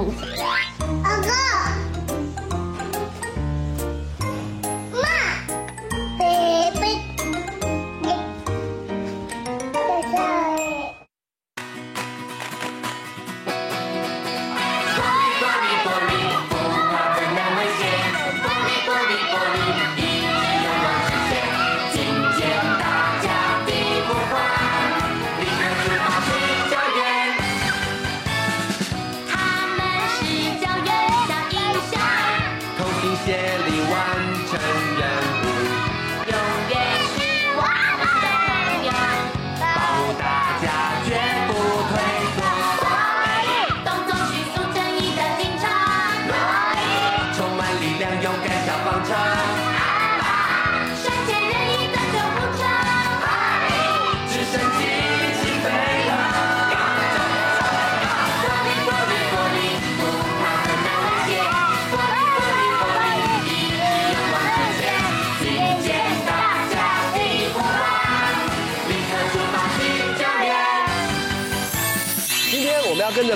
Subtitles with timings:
[0.00, 0.24] 动起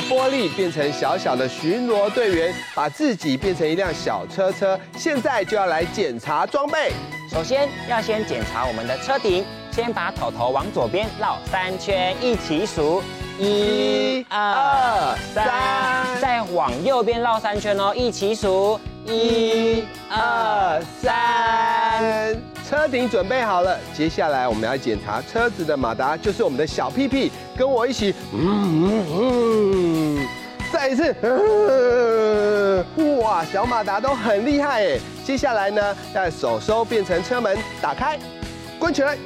[0.05, 4.79] 跟着波莉变成小小的巡逻队员，把自己变成一辆小车车。
[4.97, 6.93] 现在就要来检查装备。
[7.31, 13.03] 首先要先检查我们的车顶，先把头头往左边绕三圈，一起数
[13.39, 22.54] 一、二、三，再往右边绕三圈哦，一起数一、二、三。
[22.69, 30.29] 车顶准备好了，接下来我们要检查车子的马达，就是我们的小屁屁，跟我一起，嗯嗯嗯，
[30.73, 31.15] 再一次，
[33.21, 34.99] 哇，小马达都很厉害哎。
[35.23, 38.19] 接下来呢，要手收变成车门，打开，
[38.79, 39.17] 关起来，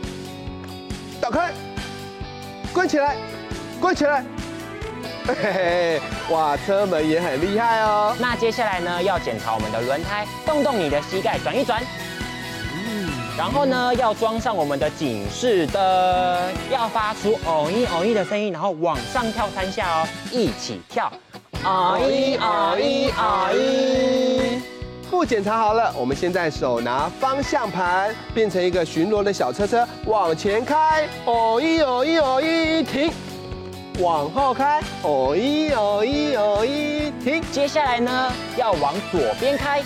[1.20, 1.52] 打开，
[2.72, 3.16] 关起来，
[3.80, 4.24] 关起来，
[5.26, 6.00] 嘿嘿，
[6.30, 8.16] 哇，车门也很厉害哦。
[8.18, 11.80] 那接下来呢，要检查我们的轮胎，动动你的膝盖，转一转。
[12.90, 15.80] 嗯然后呢，要装上我们的警示灯，
[16.72, 21.08] 要发出哦一哦一的声音，然后往上跳三下哦，一起跳，
[21.62, 24.60] 哦一哦一哦一。
[25.08, 33.12] 不检查好了，我们现在手拿方向盘，变成一个巡逻的小车车，往前开，哦一哦一哦一停，
[34.00, 37.40] 往后开，哦一哦一哦一停。
[37.52, 39.80] 接下来呢，要往左边开。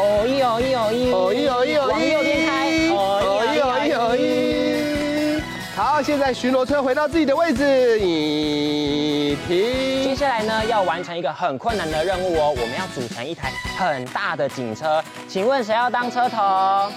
[0.00, 2.68] 哦一哦一哦一哦一哦一哦一，往右边开。
[2.94, 5.42] 哦一哦一哦一。
[5.74, 10.04] 好，现在巡逻车回到自己的位置，一停。
[10.04, 15.02] 接下来呢，要完成一个很困难的任务哦，我们要组成一台很大的警车。
[15.28, 16.90] 请问谁要当车头？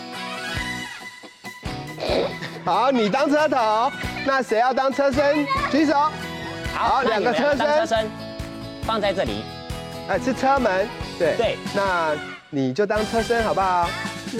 [2.63, 3.91] 好，你当车头。
[4.25, 5.45] 那谁要当车身？
[5.71, 5.93] 举手。
[6.73, 7.59] 好，两个车身。
[7.59, 8.11] 车身
[8.83, 9.43] 放在这里。
[10.07, 10.87] 哎，是车门。
[11.17, 11.57] 对对。
[11.75, 12.15] 那。
[12.53, 13.89] 你就当车身好不好？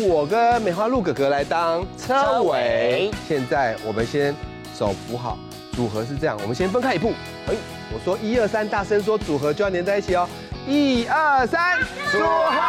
[0.02, 3.10] 我跟梅花鹿哥哥来当车尾。
[3.26, 4.36] 现在我们先
[4.78, 5.40] 手扶好，
[5.72, 6.38] 组合是这样。
[6.42, 7.14] 我们先分开一步。
[7.48, 7.54] 哎，
[7.94, 10.28] 我说一二三，大声说组合就要连在一起哦。
[10.68, 11.80] 一二三，
[12.12, 12.62] 组合。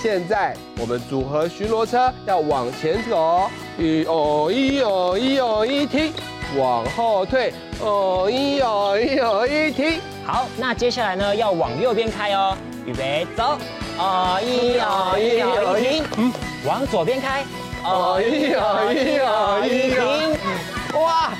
[0.00, 3.50] 现在我们组合巡逻车要往前走。
[3.76, 6.12] 一哦一哦一哦一停，
[6.56, 7.52] 往后退。
[7.80, 10.00] 哦一哦一哦一停。
[10.26, 12.56] 好，那接下来呢要往右边开哦。
[12.86, 13.58] 预备走，
[13.98, 16.32] 哦一哦一哦一停，嗯，
[16.64, 17.44] 往左边开，
[17.84, 21.32] 哦一哦一哦一停，哇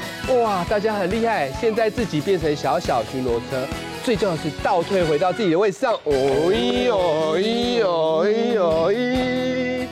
[0.43, 3.67] 哇，大家很厉害，现在自己变成小小巡逻车，
[4.05, 9.89] 最重要的是倒退回到自己的位置上，哦一哦一哦一哦一，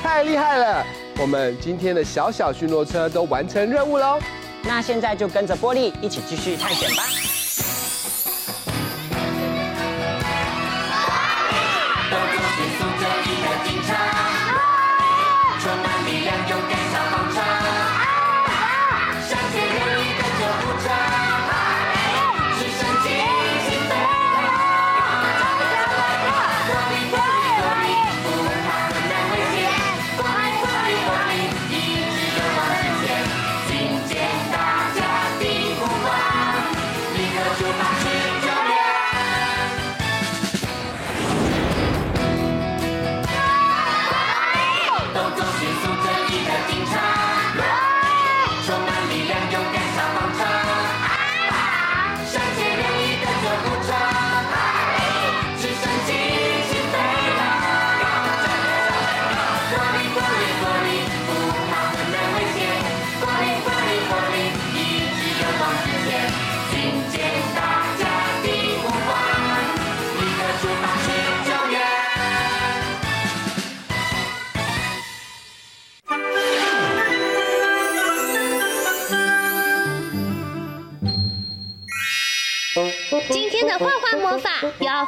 [0.00, 0.86] 太厉害了，
[1.18, 4.16] 我们今天的小小巡逻车都完成任务喽，
[4.62, 7.29] 那现在就跟着波莉一起继续探险吧。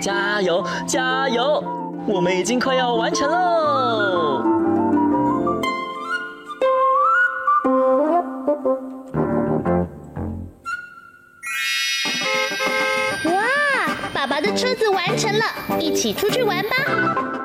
[0.00, 1.62] 加油，加油！
[2.06, 3.83] 我们已经快要完成喽。
[15.84, 17.43] 一起出去玩吧。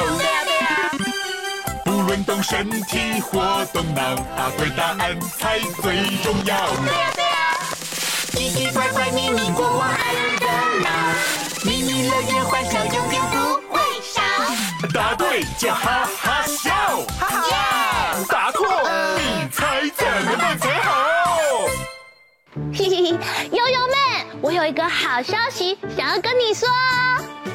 [0.00, 0.24] 不到。
[1.84, 6.56] 不论动身体或动脑，答对答案才最重要。
[8.32, 10.46] 奇奇怪怪秘密国王爱热
[10.82, 10.88] 闹。
[12.08, 13.36] 乐园欢笑永远不
[13.74, 14.22] 会少。
[14.94, 16.70] 答对就哈哈笑，
[17.18, 18.16] 哈哈！
[18.28, 18.64] 答错
[19.18, 20.90] 你猜怎么办才好？
[22.72, 23.18] 嘿嘿嘿，
[23.50, 26.68] 悠悠们，我有一个好消息想要跟你说。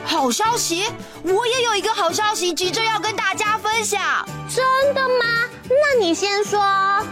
[0.06, 0.86] 好消息，
[1.24, 4.02] 我也有一个好消息，急着要跟大家分享。
[4.50, 5.26] 真的吗？
[5.70, 6.60] 那你先说。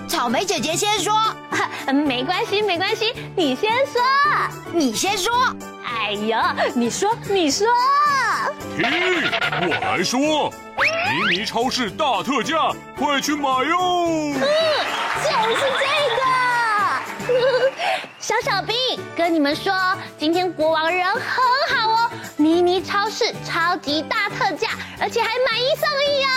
[0.07, 1.13] 草莓姐姐先说。
[1.91, 4.01] 没关系，没关系，你先说。
[4.71, 5.33] 你先说。
[5.83, 6.37] 哎呦，
[6.73, 7.67] 你说，你说。
[8.77, 8.83] 嘿，
[9.67, 13.77] 我来说，迷你超市大特价，快去买哟！
[13.79, 14.33] 嗯，
[15.23, 15.85] 就是这
[16.17, 16.21] 个。
[18.19, 18.75] 小小兵
[19.15, 19.73] 跟你们说，
[20.17, 21.21] 今天国王人很。
[22.41, 24.69] 迷你超市超级大特价，
[24.99, 26.31] 而且还买一送一哦！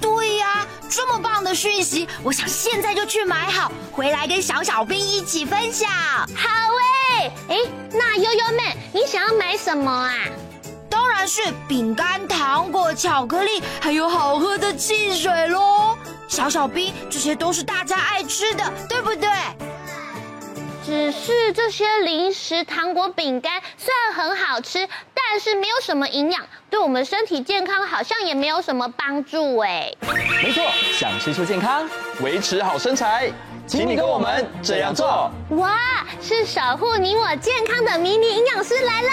[0.00, 5.90] 对呀，这么棒的讯息，我想现在就去买好，回来跟小小兵一起分享。
[5.90, 6.72] 好
[7.18, 7.56] 诶，哎，
[7.90, 10.14] 那悠悠们，你想要买什么啊？
[10.88, 15.98] 当然是饼干、糖果、巧克力，还有好喝的汽水喽！
[16.28, 19.28] 小小兵，这些都是大家爱吃的，对不对？
[20.84, 24.88] 只是这些零食、糖果、饼干虽然很好吃，
[25.36, 29.92] 但是没有什么营养，对我们身体健康好像也没有什么帮助哎。
[30.42, 30.64] 没错，
[30.94, 31.86] 想吃出健康，
[32.22, 33.30] 维持好身材，
[33.66, 35.30] 请你跟我们这样做。
[35.50, 35.76] 哇，
[36.22, 39.08] 是守护你我健康的迷你营养师来嘞！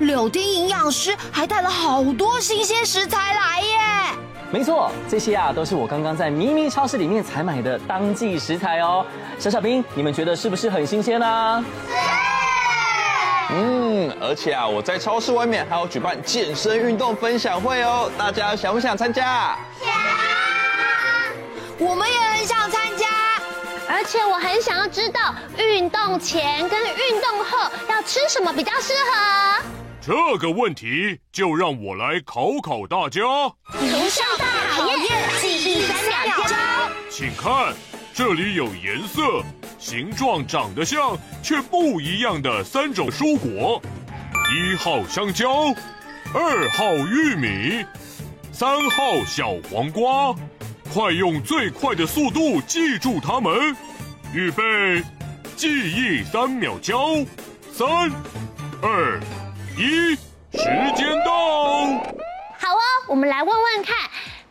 [0.00, 3.78] 柳丁营养师还带了好多新鲜食材来耶。
[4.50, 9.06] 没错，这些啊都是我刚刚在迷你超市里面采买的当季食材哦。
[9.38, 11.64] 小小兵，你们觉得是不是很新鲜呢？
[13.56, 19.56] 嗯，而且啊，我在超市外面还有举办健身运动分享会哦，大家想不想参加？
[19.80, 19.92] 想！
[21.78, 23.06] 我们也很想参加，
[23.88, 29.64] 而且我很想要知道运动前跟运动后要吃什么比较适合。
[30.00, 33.20] 这个问题就让我来考考大家。
[33.78, 34.44] 从小到大
[34.76, 36.56] 考验，记忆三秒钟。
[37.08, 37.72] 请看，
[38.12, 39.22] 这里有颜色、
[39.84, 43.78] 形状长得像却不一样的三种蔬果：
[44.50, 45.74] 一号香蕉，
[46.32, 47.84] 二号玉米，
[48.50, 50.34] 三号小黄瓜。
[50.90, 53.76] 快用最快的速度记住它们。
[54.32, 55.04] 预备，
[55.54, 57.16] 记忆三秒交，
[57.70, 57.86] 三，
[58.80, 59.20] 二。
[59.76, 60.14] 一，
[60.56, 60.64] 时
[60.96, 61.84] 间到。
[62.58, 63.94] 好哦，我们来问问看，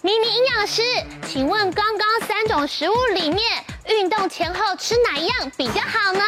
[0.04, 0.84] 迷你营养师，
[1.28, 3.42] 请问刚刚三种食物里面，
[3.90, 6.22] 运动前后吃哪一样比较好呢？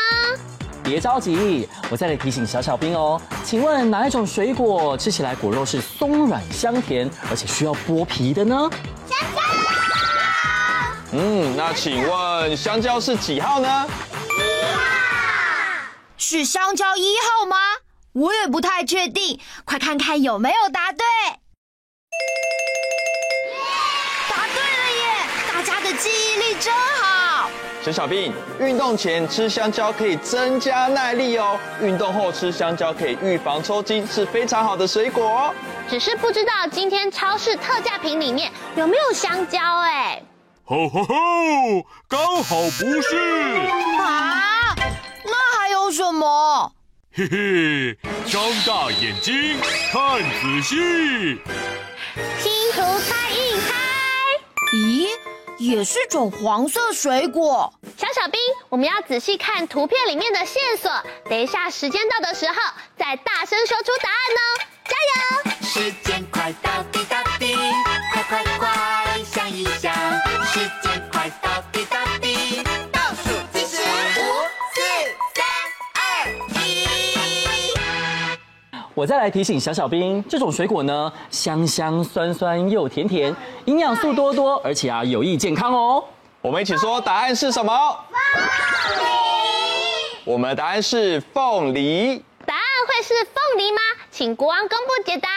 [0.84, 3.20] 别着急，我再来提醒小小兵哦。
[3.44, 8.70] 请问哪一种水果吃起来果肉是松软香甜，而且需要剥皮的呢？
[9.08, 9.42] 香蕉。
[11.14, 13.88] 嗯，那请问香蕉是几号呢？
[13.88, 14.82] 一号。
[16.18, 17.56] 是香蕉一号吗？
[18.12, 21.06] 我也不太确定，快看看有没有答对。
[27.86, 27.92] 好。
[27.92, 35.54] 小小兵，运动前吃香蕉可以增加耐力哦，运动后吃香蕉可以预防抽筋，是非常好的水果哦。
[35.88, 40.20] 只是不知道今天超市特价品里面有没有香蕉哎。
[40.63, 41.15] 吼吼吼！
[42.08, 43.18] 刚好不是。
[44.00, 44.75] 啊？
[45.24, 46.72] 那还有什么？
[47.15, 49.58] 嘿嘿，张大眼睛
[49.92, 50.75] 看仔细，
[52.42, 53.74] 拼图猜一猜。
[54.74, 55.08] 咦，
[55.58, 57.74] 也是种黄色水果。
[57.98, 60.92] 小小兵，我们要仔细看图片里面的线索。
[61.30, 62.56] 等一下时间到的时候，
[62.98, 64.42] 再大声说出答案哦！
[64.86, 65.66] 加油！
[65.66, 67.24] 时间快到，滴答
[78.96, 83.36] 我再来提醒小小兵，这种水果呢，香香酸酸又甜甜，
[83.66, 86.02] 营养素多多，而且啊有益健康哦。
[86.42, 87.74] 我们一起说答案是什么？
[88.14, 89.10] 凤梨。
[90.24, 92.24] 我们的答案是凤梨。
[92.46, 93.82] 答案会是凤梨吗？
[94.12, 95.28] 请国王公布解答。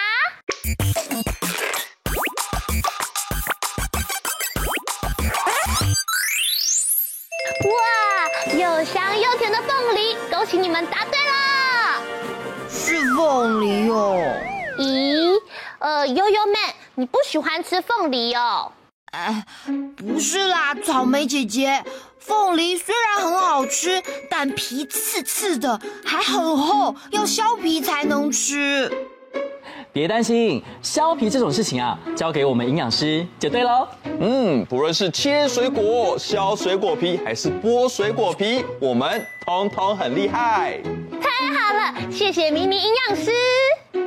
[7.64, 11.27] 哇，又香又甜的凤梨，恭喜你们答对了。
[13.18, 14.16] 凤梨哦？
[14.78, 15.40] 咦，
[15.80, 16.56] 呃，悠悠妹，
[16.94, 18.70] 你不喜欢吃凤梨哦？
[19.10, 19.44] 哎，
[19.96, 21.82] 不是啦，草莓姐姐，
[22.20, 28.88] 凤梨虽然很好吃，但皮刺刺的，还很厚，要削皮才能吃。
[29.92, 33.88] 别担心，削皮这种事情啊，交给我们营养师就对喽。
[34.20, 40.78] 嗯，不论是切水果、削水果皮，还是剥水果皮，我们通通很厉害。
[41.20, 43.32] 太好了，谢谢咪咪营养师。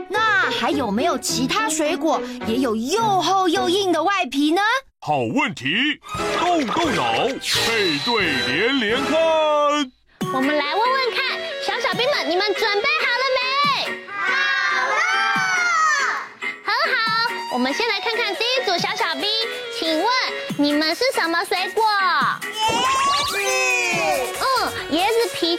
[0.09, 4.61] 那还有没有其他水果也有又厚又硬的外皮呢？
[4.99, 5.99] 好问题，
[6.39, 7.27] 动动脑，
[7.65, 9.11] 配对连连看。
[10.33, 13.41] 我们来问问看，小小兵们，你们准备好了没？
[14.11, 14.23] 好
[14.87, 14.93] 了。
[16.63, 16.97] 很好，
[17.53, 19.27] 我们先来看看第一组小小兵，
[19.79, 20.07] 请问
[20.57, 21.83] 你们是什么水果？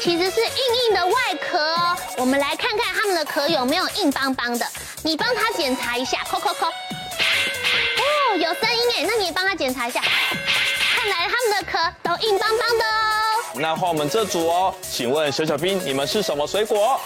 [0.02, 1.96] 其实是硬硬的外壳哦。
[2.16, 4.66] 我们来看看它们的壳有没有硬邦邦的，
[5.04, 6.66] 你帮它检查一下，扣扣扣。
[6.66, 10.00] 哦，有声音耶，那你也帮他检查一下。
[10.00, 13.60] 看来他们的壳都硬邦邦的哦。
[13.60, 17.00] 那换我们这组哦，请问小小兵，你们是什么水果？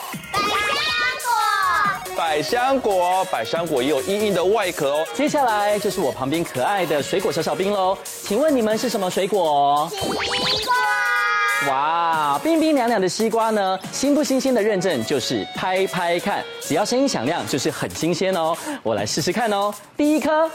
[2.17, 3.23] 百香果。
[3.27, 5.07] 百香果也有硬硬的外壳哦。
[5.13, 9.91] 接下来就是我旁边可爱的水果小小兵喽，请问你们是什么水果？
[11.69, 13.79] 哇，冰冰凉凉的西瓜呢？
[13.91, 18.57] 新不新鲜的认证就是拍拍看，只要声音响亮就是很新鲜哦。
[18.83, 19.75] 我来试试看哦。
[19.97, 20.49] 第一颗，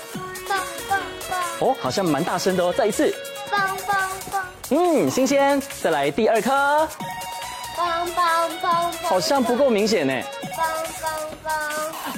[0.48, 1.40] 棒棒棒。
[1.60, 2.72] 哦，好像蛮大声的哦。
[2.72, 3.14] 再一次，
[3.50, 4.46] 棒棒棒。
[4.70, 5.62] 嗯，新鲜。
[5.82, 6.88] 再来第二颗，
[7.76, 8.94] 棒棒棒。
[9.04, 10.14] 好像不够明显呢。
[10.56, 10.68] 棒
[11.02, 11.12] 棒
[11.44, 11.54] 棒。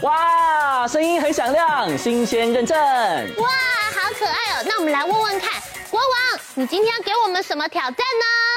[0.02, 2.78] 哇，声音很响亮，新鲜认证。
[2.78, 3.48] 哇，
[3.96, 4.64] 好可爱哦。
[4.66, 5.50] 那我们来问问看，
[5.90, 8.53] 国王，你今天要给我们什么挑战呢？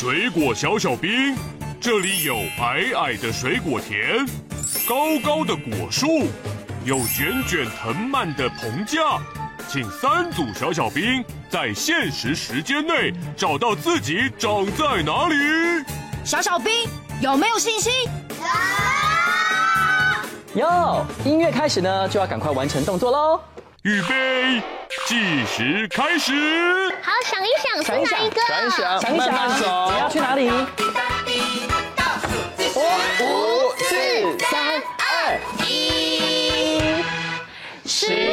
[0.00, 1.34] 水果小小兵，
[1.80, 4.24] 这里有矮矮的水果田，
[4.88, 6.28] 高高的果树，
[6.84, 9.18] 有卷卷藤蔓的棚架，
[9.68, 15.34] 请三组小小兵在限时时间内找到自己长在哪里。
[16.24, 16.88] 小小兵
[17.20, 17.92] 有没有信心？
[20.54, 20.60] 有。
[20.62, 23.40] 有，音乐开始呢，就要赶快完成动作喽。
[23.82, 24.60] 预备，
[25.06, 26.32] 计时开始。
[27.00, 28.40] 好，想一想，是哪一个？
[28.48, 29.90] 想一想，想一想，慢慢走。
[29.92, 30.50] 你要去哪里？
[32.74, 36.80] 五、四、三、二、一，
[37.86, 38.27] 时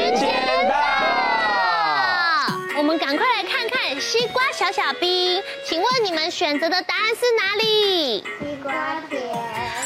[3.99, 8.23] 西瓜小小兵，请问你们选择的答案是哪里？
[8.39, 9.21] 西瓜田。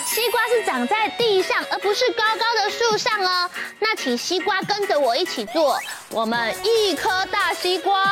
[0.05, 3.49] 西瓜是长在地上，而不是高高的树上哦。
[3.77, 8.03] 那请西瓜跟着我一起做，我们一颗大西瓜，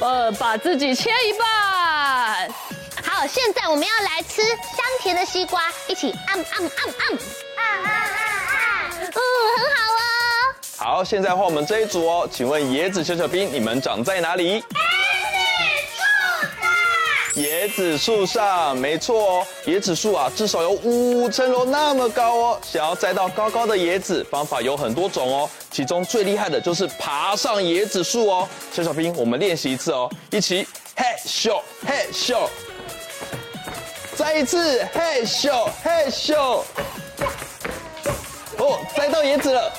[0.00, 2.50] 呃，把自己切一半。
[3.04, 7.18] 好，现在我们要来吃香甜的西瓜，一起按按按按按
[7.56, 8.90] 按按按。
[9.00, 10.04] 嗯，很好哦。
[10.78, 14.62] 好，现在换我们这一组哦，请问椰子小小兵，你们长在哪里？
[17.36, 19.46] 椰子树上，没错哦。
[19.64, 22.60] 椰子树啊，至少有五层楼那么高哦。
[22.62, 25.48] 想要摘到高高的椰子，方法有很多种哦。
[25.70, 28.46] 其中最厉害的就是爬上椰子树哦。
[28.70, 32.36] 小小兵，我们练习一次哦，一起嘿咻嘿咻，
[34.14, 36.60] 再一次嘿咻嘿咻。
[38.58, 39.72] 哦，摘到椰子了。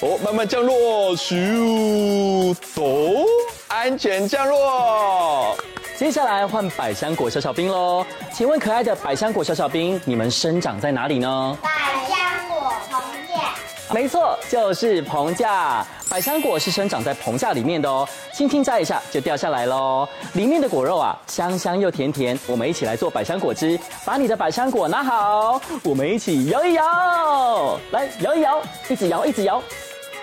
[0.00, 3.26] 哦，慢慢降落，咻，走，
[3.68, 5.54] 安全降落。
[5.96, 11.58] 接下来换百香果小小兵喽，请问可爱的百香果小小兵，你们生长在哪里呢？
[11.62, 11.70] 百
[12.06, 13.94] 香果棚架。
[13.94, 15.86] 没错，就是棚架。
[16.10, 20.06] 百香果是生长在棚架里面的哦，轻轻摘一下就掉下来喽。
[20.34, 22.38] 里面的果肉啊，香香又甜甜。
[22.46, 29.62] 我们一起来做百香果汁，把你的百香果拿好，我们一起摇一摇，来摇一摇，一直摇一直摇，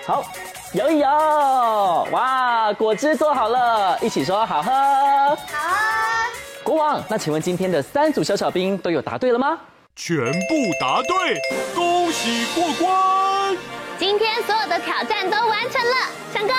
[0.06, 0.24] 好。
[0.74, 4.72] 摇一摇，哇，果汁做好了，一起说好喝。
[4.72, 6.26] 好啊。
[6.64, 9.56] 国王，那请问今天的三组小小兵都有答对了吗？
[9.94, 11.40] 全部答对，
[11.76, 13.56] 恭喜过关。
[14.00, 15.96] 今天所有的挑战都完成了，
[16.32, 16.52] 翔哥，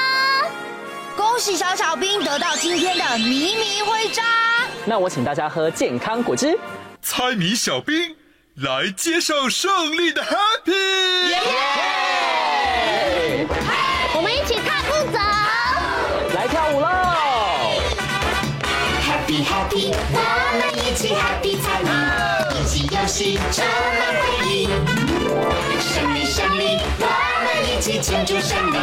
[1.18, 4.24] 恭喜小小兵得到今天的迷迷徽章。
[4.86, 6.58] 那我请大家喝健康果汁。
[7.02, 8.16] 猜谜小兵
[8.56, 10.72] 来接受胜利的 Happy。
[10.72, 11.42] Yeah!
[11.42, 12.05] Yeah!
[22.96, 24.68] 游戏充满回忆。
[25.80, 27.06] 胜利胜利，我
[27.44, 28.78] 们一起庆祝胜利，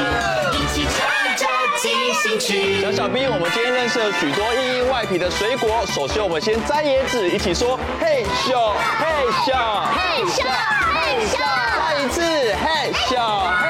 [0.52, 1.46] 一起唱着
[1.80, 2.82] 进行曲。
[2.82, 5.84] 小小兵，我们今天认识了许多硬硬外皮的水果。
[5.86, 9.06] 首先，我们先摘椰子，一起说嘿咻嘿
[9.46, 9.54] 咻
[9.96, 10.44] 嘿咻
[10.92, 11.38] 嘿咻，
[11.78, 13.64] 再一次嘿咻嘿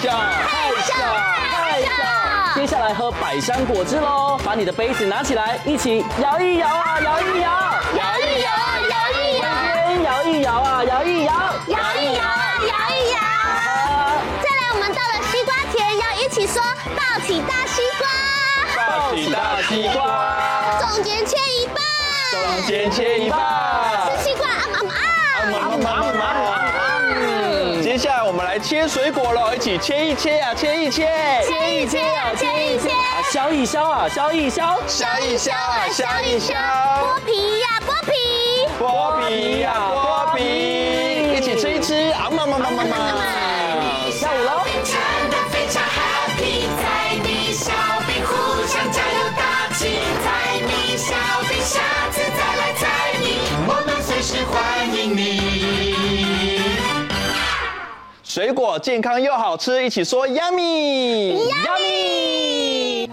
[0.00, 0.10] 咻
[0.46, 0.94] 嘿咻。
[2.54, 4.38] 接下来喝百香果汁喽！
[4.44, 7.50] 把你的杯子拿起来，一起摇一摇啊，摇一，摇
[10.28, 11.32] 一摇啊，摇一摇，
[11.68, 13.18] 摇一摇啊，摇一摇。
[14.42, 16.62] 再来，我们到了西瓜田，要一起说
[16.94, 18.06] 抱起大西瓜，
[18.86, 21.76] 抱起大西瓜，中间切一半，
[22.30, 23.38] 中间切一半，
[28.58, 31.06] 来切水果了，一起切一切啊，切一切，
[31.46, 38.12] 切一切啊，切一切，啊，削一削啊，削一削，削一削啊，削一削，剥皮呀，剥皮，
[38.80, 42.96] 剥皮呀，剥皮，一起吃一吃啊，嘛嘛嘛嘛嘛，
[58.28, 63.08] 水果健康又好吃，一起说 yummy yummy。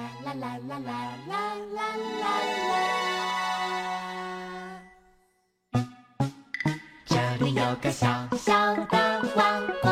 [7.05, 8.05] 这里有个小
[8.37, 9.89] 小的王国，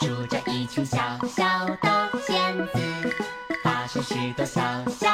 [0.00, 1.44] 住着一群小小
[1.80, 2.80] 的仙子，
[3.62, 5.11] 发生许多小小